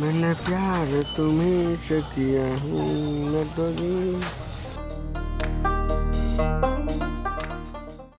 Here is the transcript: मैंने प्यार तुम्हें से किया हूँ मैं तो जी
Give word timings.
मैंने 0.00 0.32
प्यार 0.44 0.92
तुम्हें 1.16 1.76
से 1.76 2.00
किया 2.12 2.44
हूँ 2.60 2.84
मैं 3.32 3.44
तो 3.56 3.70
जी 3.72 4.49